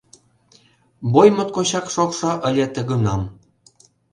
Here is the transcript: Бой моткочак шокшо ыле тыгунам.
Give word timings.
Бой 1.13 1.27
моткочак 1.35 1.85
шокшо 1.93 2.31
ыле 2.49 2.65
тыгунам. 2.75 3.21